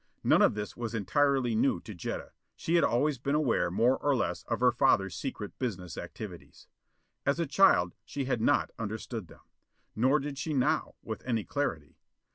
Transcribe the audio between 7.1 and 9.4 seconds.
As a child she had not understood